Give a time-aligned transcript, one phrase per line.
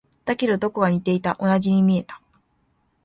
[0.25, 1.37] だけど、どこか似ていた。
[1.39, 2.19] 同じに見えた。